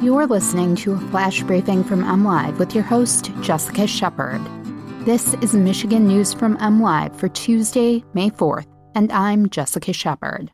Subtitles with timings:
[0.00, 4.40] You're listening to a flash briefing from MLive with your host, Jessica Shepard.
[5.04, 10.52] This is Michigan News from MLive for Tuesday, May 4th, and I'm Jessica Shepard.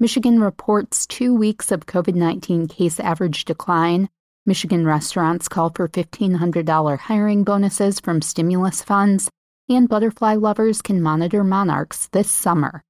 [0.00, 4.08] Michigan reports two weeks of COVID 19 case average decline.
[4.44, 9.30] Michigan restaurants call for $1,500 hiring bonuses from stimulus funds,
[9.68, 12.82] and butterfly lovers can monitor monarchs this summer.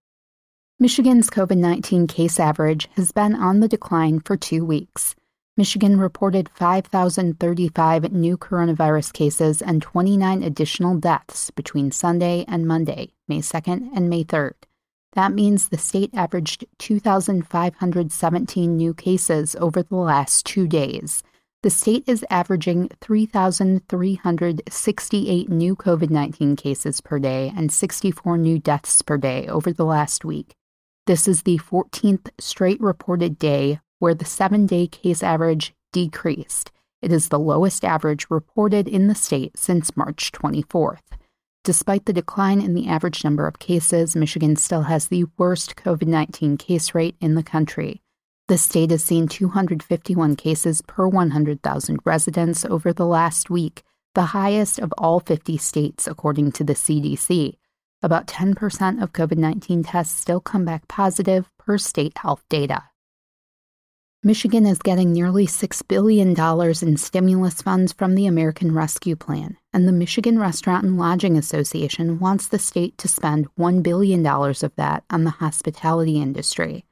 [0.81, 5.15] Michigan's COVID 19 case average has been on the decline for two weeks.
[5.59, 13.41] Michigan reported 5,035 new coronavirus cases and 29 additional deaths between Sunday and Monday, May
[13.41, 14.53] 2nd and May 3rd.
[15.15, 21.25] That means the state averaged 2,517 new cases over the last two days.
[21.65, 29.03] The state is averaging 3,368 new COVID 19 cases per day and 64 new deaths
[29.03, 30.55] per day over the last week.
[31.09, 36.71] This is the 14th straight reported day where the seven day case average decreased.
[37.01, 41.03] It is the lowest average reported in the state since March 24th.
[41.65, 46.07] Despite the decline in the average number of cases, Michigan still has the worst COVID
[46.07, 48.03] 19 case rate in the country.
[48.49, 53.83] The state has seen 251 cases per 100,000 residents over the last week,
[54.15, 57.57] the highest of all 50 states, according to the CDC.
[58.03, 62.85] About 10% of COVID 19 tests still come back positive per state health data.
[64.25, 66.35] Michigan is getting nearly $6 billion
[66.83, 72.19] in stimulus funds from the American Rescue Plan, and the Michigan Restaurant and Lodging Association
[72.19, 76.85] wants the state to spend $1 billion of that on the hospitality industry.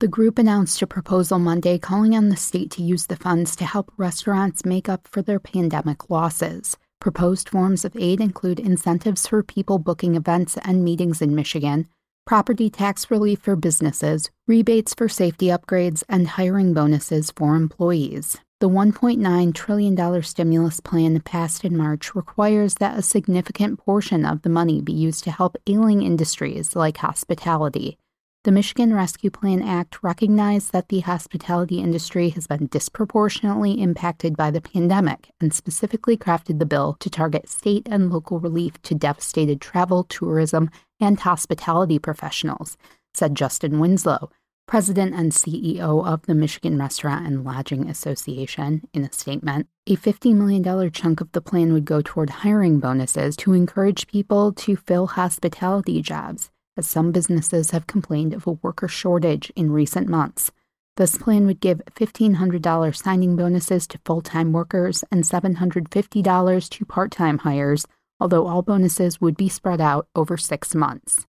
[0.00, 3.64] The group announced a proposal Monday calling on the state to use the funds to
[3.64, 6.76] help restaurants make up for their pandemic losses.
[7.00, 11.88] Proposed forms of aid include incentives for people booking events and meetings in Michigan,
[12.26, 18.38] property tax relief for businesses, rebates for safety upgrades, and hiring bonuses for employees.
[18.58, 24.48] The $1.9 trillion stimulus plan passed in March requires that a significant portion of the
[24.48, 27.98] money be used to help ailing industries like hospitality.
[28.46, 34.52] The Michigan Rescue Plan Act recognized that the hospitality industry has been disproportionately impacted by
[34.52, 39.60] the pandemic and specifically crafted the bill to target state and local relief to devastated
[39.60, 40.70] travel, tourism,
[41.00, 42.76] and hospitality professionals,
[43.14, 44.30] said Justin Winslow,
[44.68, 49.66] president and CEO of the Michigan Restaurant and Lodging Association, in a statement.
[49.88, 54.52] A $50 million chunk of the plan would go toward hiring bonuses to encourage people
[54.52, 60.08] to fill hospitality jobs as some businesses have complained of a worker shortage in recent
[60.08, 60.50] months.
[60.96, 67.10] This plan would give $1,500 signing bonuses to full time workers and $750 to part
[67.10, 67.86] time hires,
[68.18, 71.26] although all bonuses would be spread out over six months.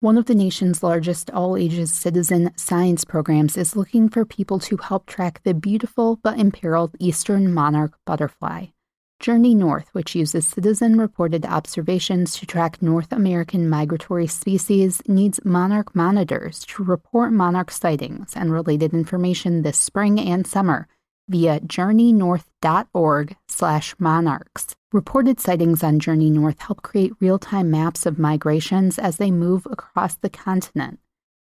[0.00, 4.76] One of the nation's largest all ages citizen science programs is looking for people to
[4.76, 8.66] help track the beautiful but imperiled eastern monarch butterfly.
[9.18, 15.94] Journey North, which uses citizen reported observations to track North American migratory species, needs monarch
[15.96, 20.86] monitors to report monarch sightings and related information this spring and summer
[21.28, 24.76] via journeynorth.org slash monarchs.
[24.92, 30.14] Reported sightings on Journey North help create real-time maps of migrations as they move across
[30.16, 31.00] the continent.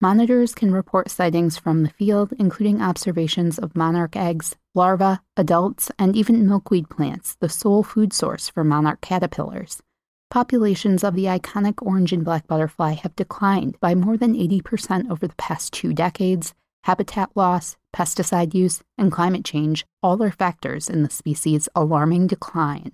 [0.02, 6.16] Monitors can report sightings from the field, including observations of monarch eggs, larvae, adults, and
[6.16, 9.82] even milkweed plants, the sole food source for monarch caterpillars.
[10.30, 15.26] Populations of the iconic orange and black butterfly have declined by more than 80% over
[15.26, 16.54] the past two decades.
[16.84, 22.92] Habitat loss, pesticide use, and climate change all are factors in the species' alarming decline.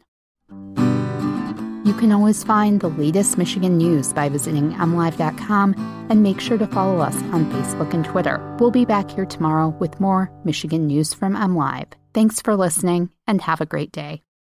[1.86, 6.66] You can always find the latest Michigan news by visiting mlive.com and make sure to
[6.66, 8.40] follow us on Facebook and Twitter.
[8.58, 11.92] We'll be back here tomorrow with more Michigan news from MLive.
[12.12, 14.25] Thanks for listening and have a great day.